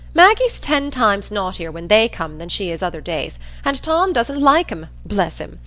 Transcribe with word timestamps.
Maggie's 0.15 0.59
ten 0.59 0.89
times 0.89 1.29
naughtier 1.29 1.71
when 1.71 1.87
they 1.87 2.09
come 2.09 2.37
than 2.39 2.49
she 2.49 2.71
is 2.71 2.81
other 2.81 3.01
days, 3.01 3.37
and 3.63 3.79
Tom 3.83 4.13
doesn't 4.13 4.41
like 4.41 4.71
'em, 4.71 4.87
bless 5.05 5.37
him! 5.37 5.59